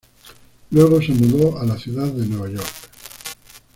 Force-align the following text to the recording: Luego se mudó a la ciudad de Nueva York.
Luego 0.71 0.99
se 0.99 1.11
mudó 1.11 1.59
a 1.59 1.63
la 1.63 1.77
ciudad 1.77 2.07
de 2.07 2.25
Nueva 2.25 2.49
York. 2.49 2.73